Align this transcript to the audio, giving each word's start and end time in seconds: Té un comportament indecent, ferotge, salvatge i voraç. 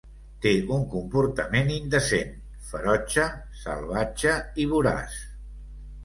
Té 0.43 0.51
un 0.75 0.83
comportament 0.91 1.67
indecent, 1.73 2.31
ferotge, 2.69 3.25
salvatge 3.65 4.33
i 4.63 4.67
voraç. 4.73 5.19